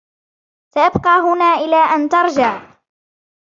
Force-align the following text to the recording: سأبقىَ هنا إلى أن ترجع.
سأبقىَ 0.75 1.13
هنا 1.25 1.53
إلى 1.53 1.75
أن 1.85 2.09
ترجع. 2.09 2.61